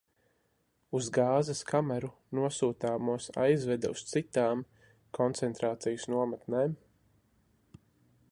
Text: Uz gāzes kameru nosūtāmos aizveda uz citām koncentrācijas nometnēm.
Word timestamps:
Uz 0.99 1.09
gāzes 1.17 1.59
kameru 1.71 2.07
nosūtāmos 2.37 3.27
aizveda 3.43 3.93
uz 3.97 4.03
citām 4.13 4.63
koncentrācijas 5.19 6.07
nometnēm. 6.15 6.77